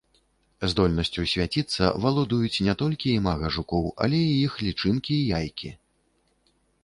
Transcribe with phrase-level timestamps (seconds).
[0.71, 5.69] Здольнасцю свяціцца валодаюць не толькі імага жукоў, але і іх лічынкі і яйкі.